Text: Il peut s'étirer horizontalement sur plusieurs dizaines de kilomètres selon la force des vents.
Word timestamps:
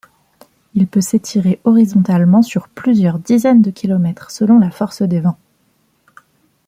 Il 0.73 0.87
peut 0.87 0.99
s'étirer 0.99 1.61
horizontalement 1.63 2.41
sur 2.41 2.69
plusieurs 2.69 3.19
dizaines 3.19 3.61
de 3.61 3.69
kilomètres 3.69 4.31
selon 4.31 4.57
la 4.57 4.71
force 4.71 5.03
des 5.03 5.19
vents. 5.19 5.37